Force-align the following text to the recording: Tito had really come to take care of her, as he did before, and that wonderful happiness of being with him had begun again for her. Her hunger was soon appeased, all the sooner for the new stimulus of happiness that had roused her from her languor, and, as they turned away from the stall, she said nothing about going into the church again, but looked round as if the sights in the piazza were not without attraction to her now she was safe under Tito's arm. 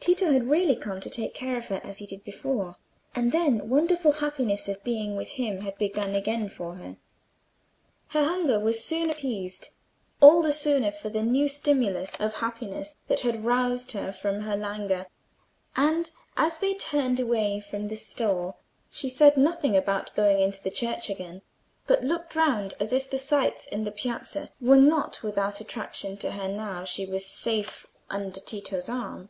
Tito 0.00 0.32
had 0.32 0.44
really 0.44 0.74
come 0.76 1.02
to 1.02 1.10
take 1.10 1.34
care 1.34 1.58
of 1.58 1.66
her, 1.66 1.82
as 1.84 1.98
he 1.98 2.06
did 2.06 2.24
before, 2.24 2.76
and 3.14 3.30
that 3.32 3.66
wonderful 3.66 4.12
happiness 4.12 4.66
of 4.66 4.82
being 4.82 5.16
with 5.16 5.30
him 5.32 5.60
had 5.60 5.76
begun 5.76 6.14
again 6.14 6.48
for 6.48 6.76
her. 6.76 6.96
Her 8.10 8.24
hunger 8.24 8.58
was 8.58 8.82
soon 8.82 9.10
appeased, 9.10 9.68
all 10.22 10.40
the 10.40 10.52
sooner 10.52 10.92
for 10.92 11.10
the 11.10 11.22
new 11.22 11.46
stimulus 11.46 12.16
of 12.18 12.34
happiness 12.36 12.96
that 13.08 13.20
had 13.20 13.44
roused 13.44 13.92
her 13.92 14.10
from 14.10 14.40
her 14.42 14.56
languor, 14.56 15.08
and, 15.76 16.10
as 16.38 16.56
they 16.58 16.72
turned 16.72 17.20
away 17.20 17.60
from 17.60 17.88
the 17.88 17.96
stall, 17.96 18.56
she 18.90 19.10
said 19.10 19.36
nothing 19.36 19.76
about 19.76 20.14
going 20.16 20.40
into 20.40 20.62
the 20.62 20.70
church 20.70 21.10
again, 21.10 21.42
but 21.86 22.02
looked 22.04 22.34
round 22.34 22.72
as 22.80 22.94
if 22.94 23.10
the 23.10 23.18
sights 23.18 23.66
in 23.66 23.84
the 23.84 23.92
piazza 23.92 24.48
were 24.58 24.78
not 24.78 25.22
without 25.22 25.60
attraction 25.60 26.16
to 26.16 26.30
her 26.30 26.48
now 26.48 26.82
she 26.82 27.04
was 27.04 27.26
safe 27.26 27.86
under 28.08 28.40
Tito's 28.40 28.88
arm. 28.88 29.28